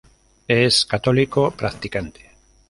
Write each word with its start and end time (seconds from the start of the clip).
Es 0.47 0.87
católico 0.87 1.51
practicante. 1.55 2.31